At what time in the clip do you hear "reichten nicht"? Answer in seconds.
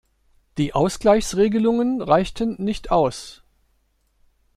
2.01-2.89